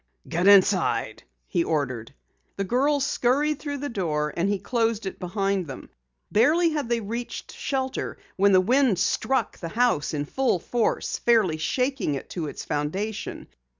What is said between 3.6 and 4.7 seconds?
the door and he